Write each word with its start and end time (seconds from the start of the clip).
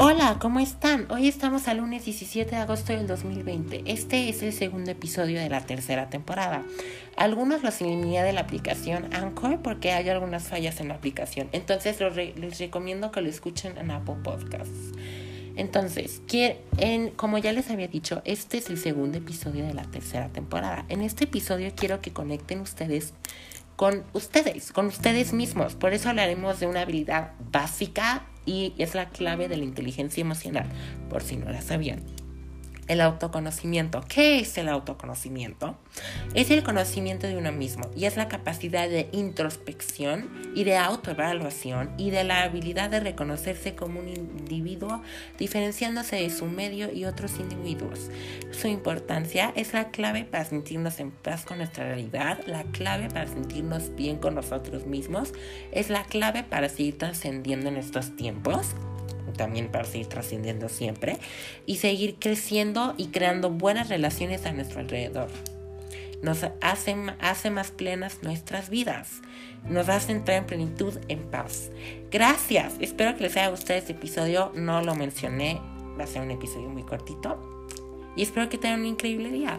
Hola, 0.00 0.38
¿cómo 0.40 0.58
están? 0.58 1.06
Hoy 1.10 1.28
estamos 1.28 1.68
al 1.68 1.76
lunes 1.76 2.04
17 2.04 2.50
de 2.50 2.56
agosto 2.56 2.92
del 2.92 3.06
2020. 3.06 3.84
Este 3.86 4.28
es 4.28 4.42
el 4.42 4.52
segundo 4.52 4.90
episodio 4.90 5.38
de 5.38 5.48
la 5.48 5.64
tercera 5.64 6.08
temporada. 6.08 6.64
Algunos 7.16 7.62
los 7.62 7.80
eliminé 7.80 8.22
de 8.22 8.32
la 8.32 8.40
aplicación 8.40 9.14
Anchor 9.14 9.60
porque 9.62 9.92
hay 9.92 10.08
algunas 10.08 10.48
fallas 10.48 10.80
en 10.80 10.88
la 10.88 10.94
aplicación. 10.94 11.48
Entonces 11.52 11.98
les 12.00 12.58
recomiendo 12.58 13.12
que 13.12 13.20
lo 13.20 13.28
escuchen 13.28 13.78
en 13.78 13.90
Apple 13.90 14.16
Podcasts. 14.24 14.92
Entonces, 15.54 16.22
como 17.16 17.38
ya 17.38 17.52
les 17.52 17.70
había 17.70 17.86
dicho, 17.86 18.22
este 18.24 18.58
es 18.58 18.70
el 18.70 18.78
segundo 18.78 19.18
episodio 19.18 19.66
de 19.66 19.74
la 19.74 19.84
tercera 19.84 20.30
temporada. 20.30 20.84
En 20.88 21.02
este 21.02 21.24
episodio 21.24 21.70
quiero 21.76 22.00
que 22.00 22.12
conecten 22.12 22.60
ustedes 22.60 23.12
con 23.76 24.04
ustedes, 24.14 24.72
con 24.72 24.86
ustedes 24.86 25.32
mismos. 25.32 25.74
Por 25.74 25.92
eso 25.92 26.08
hablaremos 26.08 26.58
de 26.58 26.66
una 26.66 26.80
habilidad 26.80 27.32
básica 27.50 28.26
y 28.46 28.72
es 28.78 28.94
la 28.94 29.08
clave 29.08 29.48
de 29.48 29.56
la 29.56 29.64
inteligencia 29.64 30.20
emocional, 30.20 30.66
por 31.08 31.22
si 31.22 31.36
no 31.36 31.50
la 31.50 31.62
sabían. 31.62 32.00
El 32.88 33.00
autoconocimiento. 33.00 34.02
¿Qué 34.08 34.40
es 34.40 34.58
el 34.58 34.68
autoconocimiento? 34.68 35.76
Es 36.34 36.50
el 36.50 36.64
conocimiento 36.64 37.26
de 37.26 37.36
uno 37.36 37.52
mismo 37.52 37.88
y 37.96 38.06
es 38.06 38.16
la 38.16 38.28
capacidad 38.28 38.88
de 38.88 39.08
introspección 39.12 40.28
y 40.56 40.64
de 40.64 40.76
autoevaluación 40.76 41.92
y 41.96 42.10
de 42.10 42.24
la 42.24 42.42
habilidad 42.42 42.90
de 42.90 43.00
reconocerse 43.00 43.76
como 43.76 44.00
un 44.00 44.08
individuo 44.08 45.00
diferenciándose 45.38 46.16
de 46.16 46.30
su 46.30 46.46
medio 46.46 46.92
y 46.92 47.04
otros 47.04 47.38
individuos. 47.38 48.10
Su 48.50 48.66
importancia 48.66 49.52
es 49.54 49.74
la 49.74 49.90
clave 49.90 50.24
para 50.24 50.44
sentirnos 50.44 50.98
en 50.98 51.12
paz 51.12 51.44
con 51.44 51.58
nuestra 51.58 51.84
realidad, 51.84 52.40
la 52.46 52.64
clave 52.64 53.08
para 53.08 53.28
sentirnos 53.28 53.94
bien 53.94 54.18
con 54.18 54.34
nosotros 54.34 54.86
mismos, 54.86 55.32
es 55.70 55.88
la 55.88 56.02
clave 56.04 56.42
para 56.42 56.68
seguir 56.68 56.98
trascendiendo 56.98 57.68
en 57.68 57.76
estos 57.76 58.16
tiempos 58.16 58.74
también 59.36 59.68
para 59.68 59.84
seguir 59.84 60.06
trascendiendo 60.06 60.68
siempre 60.68 61.18
y 61.66 61.76
seguir 61.76 62.16
creciendo 62.18 62.94
y 62.96 63.08
creando 63.08 63.50
buenas 63.50 63.88
relaciones 63.88 64.44
a 64.46 64.52
nuestro 64.52 64.80
alrededor. 64.80 65.28
Nos 66.22 66.44
hace, 66.60 66.96
hace 67.20 67.50
más 67.50 67.70
plenas 67.72 68.22
nuestras 68.22 68.70
vidas. 68.70 69.22
Nos 69.68 69.88
hace 69.88 70.12
entrar 70.12 70.38
en 70.38 70.46
plenitud, 70.46 70.98
en 71.08 71.20
paz. 71.30 71.70
Gracias. 72.10 72.74
Espero 72.80 73.16
que 73.16 73.24
les 73.24 73.36
haya 73.36 73.48
gustado 73.48 73.78
este 73.78 73.92
episodio. 73.92 74.52
No 74.54 74.82
lo 74.82 74.94
mencioné. 74.94 75.60
Va 75.98 76.04
a 76.04 76.06
ser 76.06 76.22
un 76.22 76.30
episodio 76.30 76.68
muy 76.68 76.84
cortito. 76.84 77.66
Y 78.14 78.22
espero 78.22 78.48
que 78.48 78.58
tengan 78.58 78.80
un 78.80 78.86
increíble 78.86 79.30
día. 79.30 79.58